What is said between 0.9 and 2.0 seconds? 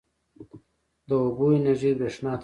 د اوبو انرژي